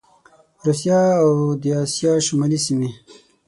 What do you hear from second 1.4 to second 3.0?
د اسیا شمالي سیمي